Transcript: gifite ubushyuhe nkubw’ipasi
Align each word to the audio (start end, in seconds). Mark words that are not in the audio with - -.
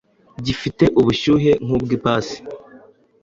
gifite 0.45 0.85
ubushyuhe 0.99 1.51
nkubw’ipasi 1.65 2.37